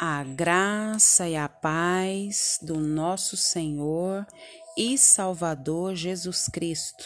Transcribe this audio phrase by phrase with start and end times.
[0.00, 4.24] A graça e a paz do nosso Senhor
[4.76, 7.04] e Salvador Jesus Cristo.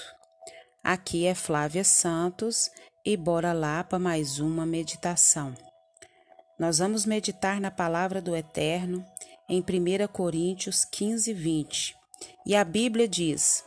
[0.85, 2.71] Aqui é Flávia Santos
[3.03, 5.55] e bora lá para mais uma meditação.
[6.59, 9.03] Nós vamos meditar na palavra do Eterno
[9.49, 11.97] em 1 Coríntios 15, 20.
[12.45, 13.65] E a Bíblia diz: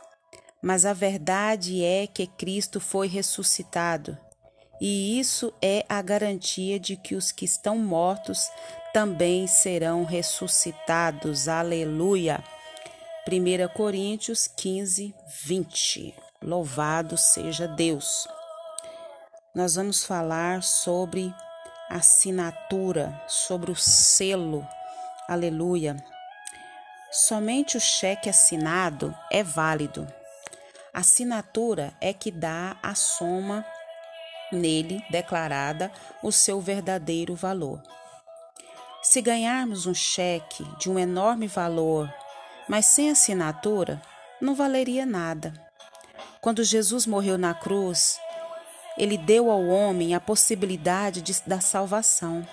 [0.62, 4.16] Mas a verdade é que Cristo foi ressuscitado,
[4.80, 8.48] e isso é a garantia de que os que estão mortos
[8.96, 11.48] também serão ressuscitados.
[11.48, 12.42] Aleluia.
[13.30, 16.14] 1 Coríntios 15, 20.
[16.42, 18.26] Louvado seja Deus.
[19.54, 21.30] Nós vamos falar sobre
[21.90, 24.66] assinatura, sobre o selo.
[25.28, 26.02] Aleluia.
[27.12, 30.10] Somente o cheque assinado é válido.
[30.94, 33.62] Assinatura é que dá a soma
[34.50, 35.92] nele declarada
[36.22, 37.82] o seu verdadeiro valor.
[39.08, 42.12] Se ganharmos um cheque de um enorme valor,
[42.68, 44.02] mas sem assinatura,
[44.40, 45.54] não valeria nada.
[46.40, 48.18] Quando Jesus morreu na cruz,
[48.98, 52.44] ele deu ao homem a possibilidade de, da salvação.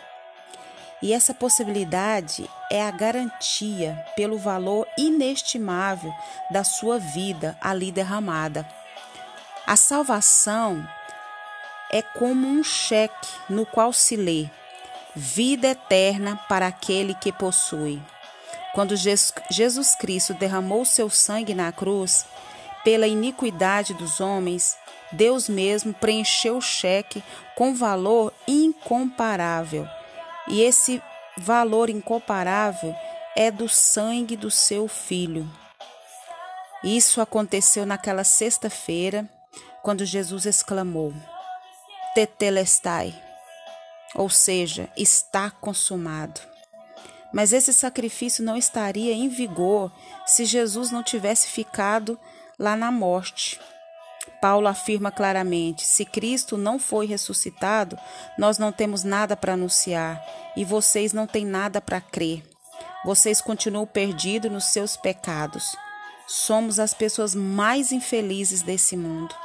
[1.02, 6.14] E essa possibilidade é a garantia pelo valor inestimável
[6.52, 8.64] da sua vida ali derramada.
[9.66, 10.88] A salvação
[11.92, 14.48] é como um cheque no qual se lê:
[15.16, 18.02] vida eterna para aquele que possui.
[18.74, 22.26] Quando Jesus Cristo derramou seu sangue na cruz,
[22.84, 24.76] pela iniquidade dos homens,
[25.12, 27.24] Deus mesmo preencheu o cheque
[27.56, 29.88] com valor incomparável.
[30.48, 31.02] E esse
[31.38, 32.96] valor incomparável
[33.36, 35.48] é do sangue do seu filho.
[36.84, 39.30] Isso aconteceu naquela sexta-feira,
[39.82, 41.14] quando Jesus exclamou:
[42.16, 43.14] Tetelestai
[44.16, 46.40] ou seja, está consumado.
[47.34, 49.92] Mas esse sacrifício não estaria em vigor
[50.26, 52.20] se Jesus não tivesse ficado
[52.60, 53.60] lá na morte.
[54.40, 57.98] Paulo afirma claramente: se Cristo não foi ressuscitado,
[58.38, 60.24] nós não temos nada para anunciar
[60.56, 62.44] e vocês não têm nada para crer.
[63.04, 65.76] Vocês continuam perdidos nos seus pecados.
[66.28, 69.36] Somos as pessoas mais infelizes desse mundo.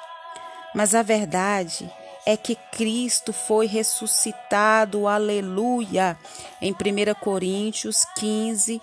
[0.75, 6.17] Mas a verdade é que Cristo foi ressuscitado, aleluia,
[6.61, 8.83] em 1 Coríntios 15,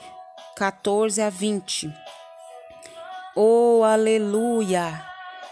[0.55, 1.93] 14 a 20.
[3.35, 5.03] Oh, aleluia!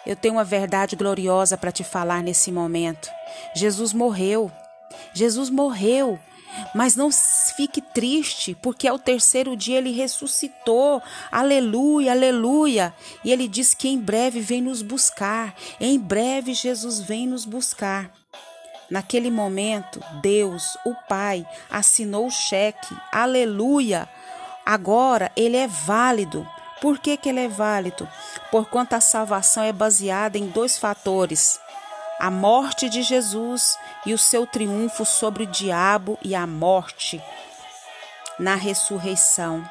[0.05, 3.09] Eu tenho uma verdade gloriosa para te falar nesse momento.
[3.55, 4.51] Jesus morreu.
[5.13, 6.19] Jesus morreu
[6.73, 7.09] mas não
[7.55, 11.01] fique triste, porque ao terceiro dia ele ressuscitou.
[11.31, 12.93] Aleluia, aleluia.
[13.23, 15.55] E ele diz que em breve vem nos buscar.
[15.79, 18.11] Em breve Jesus vem nos buscar.
[18.89, 22.95] Naquele momento, Deus, o Pai, assinou o cheque.
[23.11, 24.07] Aleluia.
[24.65, 26.47] Agora ele é válido.
[26.81, 28.07] Por que, que ele é válido?
[28.51, 31.59] Porquanto a salvação é baseada em dois fatores:
[32.19, 37.21] a morte de Jesus e o seu triunfo sobre o diabo e a morte
[38.39, 39.63] na ressurreição.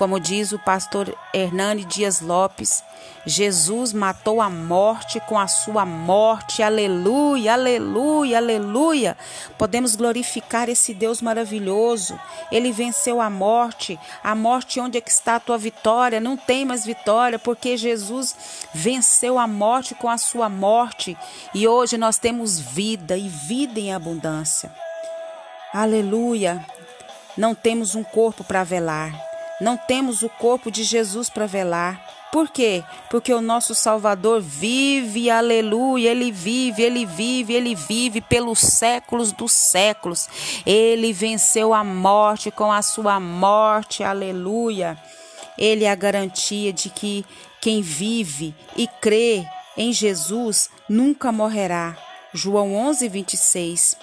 [0.00, 2.82] Como diz o pastor Hernani Dias Lopes,
[3.26, 6.62] Jesus matou a morte com a sua morte.
[6.62, 9.14] Aleluia, aleluia, aleluia.
[9.58, 12.18] Podemos glorificar esse Deus maravilhoso.
[12.50, 14.00] Ele venceu a morte.
[14.24, 16.18] A morte onde é que está a tua vitória?
[16.18, 18.34] Não tem mais vitória, porque Jesus
[18.72, 21.14] venceu a morte com a sua morte.
[21.52, 24.72] E hoje nós temos vida e vida em abundância.
[25.74, 26.64] Aleluia.
[27.36, 29.29] Não temos um corpo para velar
[29.60, 32.00] não temos o corpo de Jesus para velar.
[32.32, 32.84] Por quê?
[33.10, 39.52] Porque o nosso Salvador vive, aleluia, ele vive, ele vive, ele vive pelos séculos dos
[39.52, 40.28] séculos.
[40.64, 44.96] Ele venceu a morte com a sua morte, aleluia.
[45.58, 47.26] Ele é a garantia de que
[47.60, 49.44] quem vive e crê
[49.76, 51.96] em Jesus nunca morrerá.
[52.32, 53.96] João 11, 26.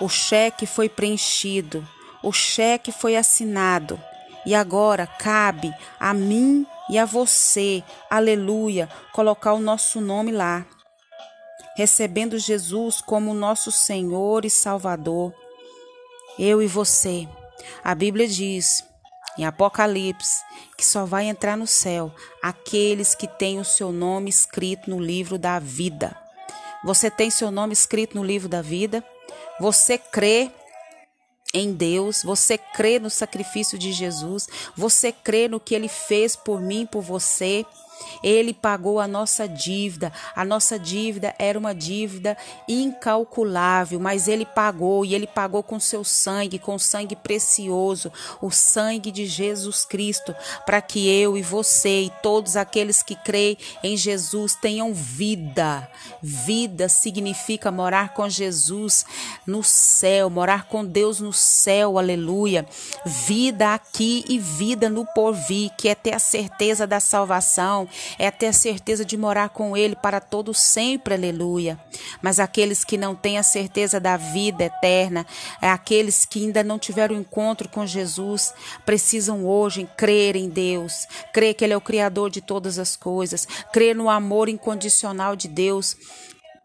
[0.00, 1.86] O cheque foi preenchido
[2.26, 4.02] o cheque foi assinado
[4.44, 10.66] e agora cabe a mim e a você, aleluia, colocar o nosso nome lá.
[11.76, 15.32] Recebendo Jesus como nosso Senhor e Salvador.
[16.36, 17.28] Eu e você.
[17.84, 18.84] A Bíblia diz
[19.38, 20.42] em Apocalipse
[20.76, 22.12] que só vai entrar no céu
[22.42, 26.16] aqueles que têm o seu nome escrito no livro da vida.
[26.84, 29.04] Você tem seu nome escrito no livro da vida?
[29.60, 30.50] Você crê
[31.56, 36.60] em Deus, você crê no sacrifício de Jesus, você crê no que ele fez por
[36.60, 37.64] mim, por você.
[38.22, 40.12] Ele pagou a nossa dívida.
[40.34, 42.36] A nossa dívida era uma dívida
[42.68, 49.10] incalculável, mas ele pagou e ele pagou com seu sangue, com sangue precioso, o sangue
[49.10, 50.34] de Jesus Cristo,
[50.64, 55.88] para que eu e você e todos aqueles que creem em Jesus tenham vida.
[56.22, 59.04] Vida significa morar com Jesus
[59.46, 62.66] no céu, morar com Deus no céu, aleluia.
[63.04, 67.85] Vida aqui e vida no porvir, que é ter a certeza da salvação,
[68.18, 71.78] é ter a certeza de morar com Ele para todo sempre, aleluia.
[72.20, 75.26] Mas aqueles que não têm a certeza da vida eterna,
[75.60, 78.52] é aqueles que ainda não tiveram encontro com Jesus,
[78.84, 83.46] precisam hoje crer em Deus, crer que Ele é o Criador de todas as coisas,
[83.72, 85.96] crer no amor incondicional de Deus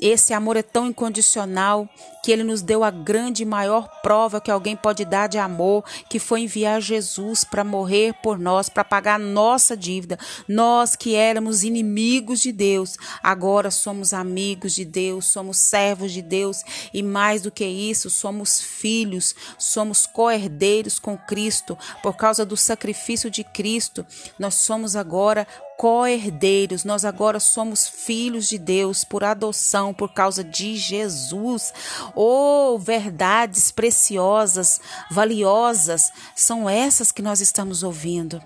[0.02, 1.88] esse amor é tão incondicional
[2.24, 5.84] que ele nos deu a grande e maior prova que alguém pode dar de amor,
[6.10, 10.18] que foi enviar Jesus para morrer por nós, para pagar nossa dívida.
[10.48, 16.64] Nós que éramos inimigos de Deus, agora somos amigos de Deus, somos servos de Deus
[16.94, 21.78] e mais do que isso, somos filhos, somos co-herdeiros com Cristo.
[22.02, 24.06] Por causa do sacrifício de Cristo,
[24.40, 25.48] nós somos agora
[25.82, 31.74] co-herdeiros, nós agora somos filhos de Deus por adoção, por causa de Jesus.
[32.14, 34.80] Oh, verdades preciosas,
[35.10, 38.40] valiosas, são essas que nós estamos ouvindo.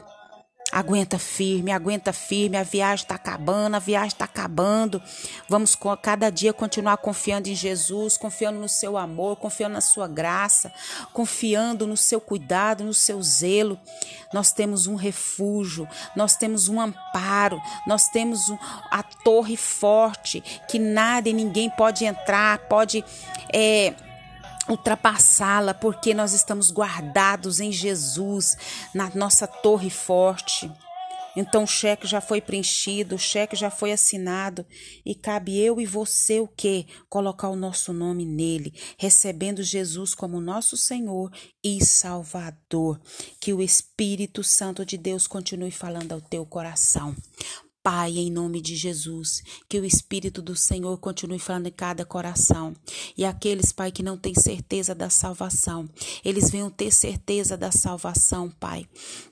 [0.72, 2.58] Aguenta firme, aguenta firme.
[2.58, 5.02] A viagem está acabando, a viagem está acabando.
[5.48, 10.74] Vamos cada dia continuar confiando em Jesus, confiando no seu amor, confiando na sua graça,
[11.14, 13.80] confiando no seu cuidado, no seu zelo.
[14.34, 18.58] Nós temos um refúgio, nós temos um amparo, nós temos um,
[18.92, 23.06] a torre forte que nada e ninguém pode entrar, pode.
[23.54, 23.94] É,
[24.68, 28.58] ultrapassá-la, porque nós estamos guardados em Jesus,
[28.94, 30.72] na nossa torre forte.
[31.36, 34.66] Então o cheque já foi preenchido, o cheque já foi assinado
[35.06, 36.86] e cabe eu e você o quê?
[37.10, 41.30] Colocar o nosso nome nele, recebendo Jesus como nosso Senhor
[41.62, 43.02] e Salvador.
[43.40, 47.14] Que o Espírito Santo de Deus continue falando ao teu coração.
[47.86, 52.76] Pai, em nome de Jesus, que o Espírito do Senhor continue falando em cada coração.
[53.16, 55.88] E aqueles, Pai, que não têm certeza da salvação,
[56.24, 58.88] eles venham ter certeza da salvação, Pai.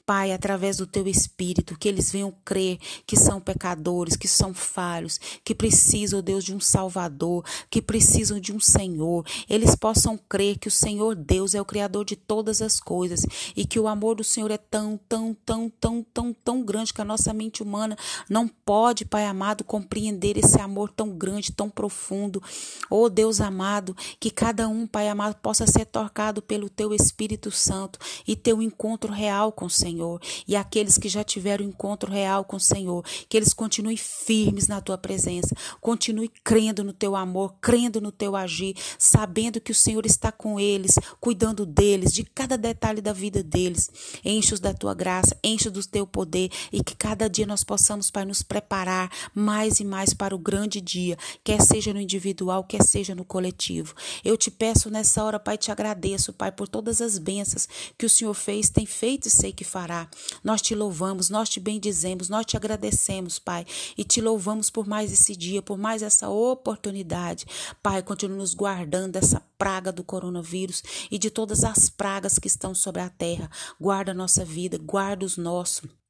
[0.05, 2.77] Pai, através do teu Espírito, que eles venham crer
[3.07, 8.53] que são pecadores, que são falhos, que precisam, Deus, de um Salvador, que precisam de
[8.53, 9.25] um Senhor.
[9.49, 13.21] Eles possam crer que o Senhor Deus é o Criador de todas as coisas
[13.55, 17.01] e que o amor do Senhor é tão, tão, tão, tão, tão, tão grande que
[17.01, 17.97] a nossa mente humana
[18.29, 22.43] não não pode, Pai amado, compreender esse amor tão grande, tão profundo.
[22.89, 27.97] Oh Deus amado, que cada um, Pai amado, possa ser tocado pelo Teu Espírito Santo
[28.27, 30.21] e ter um encontro real com o Senhor.
[30.45, 34.67] E aqueles que já tiveram um encontro real com o Senhor, que eles continuem firmes
[34.67, 39.75] na Tua presença, continue crendo no Teu amor, crendo no Teu agir, sabendo que o
[39.75, 43.89] Senhor está com eles, cuidando deles, de cada detalhe da vida deles.
[44.25, 48.25] Enche-os da Tua graça, enche-os do Teu poder e que cada dia nós possamos, Pai,
[48.25, 53.13] nos preparar mais e mais para o grande dia, quer seja no individual, quer seja
[53.13, 53.93] no coletivo.
[54.23, 58.09] Eu te peço nessa hora, Pai, te agradeço, Pai, por todas as bênçãos que o
[58.09, 60.07] Senhor fez, tem feito e sei que fará.
[60.43, 63.65] Nós te louvamos, nós te bendizemos, nós te agradecemos, Pai,
[63.97, 67.45] e te louvamos por mais esse dia, por mais essa oportunidade.
[67.81, 72.73] Pai, continue nos guardando dessa praga do coronavírus e de todas as pragas que estão
[72.73, 73.49] sobre a terra.
[73.79, 76.02] Guarda a nossa vida, guarda os nossos.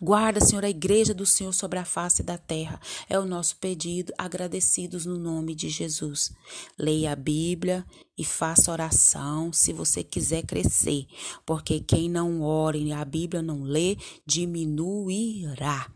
[0.00, 2.80] Guarda, Senhor, a igreja do Senhor sobre a face da terra.
[3.08, 6.32] É o nosso pedido, agradecidos no nome de Jesus.
[6.78, 7.84] Leia a Bíblia
[8.16, 11.06] e faça oração se você quiser crescer,
[11.44, 15.90] porque quem não ora e a Bíblia não lê, diminuirá.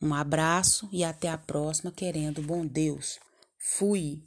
[0.00, 3.18] Um abraço e até a próxima, querendo bom Deus.
[3.58, 4.22] Fui.